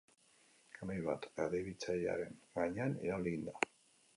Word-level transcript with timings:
Kamioi 0.77 1.03
bat 1.09 1.27
erdibitzailearen 1.45 2.35
gainean 2.59 2.99
irauli 3.07 3.35
egin 3.35 3.49
da. 3.53 3.59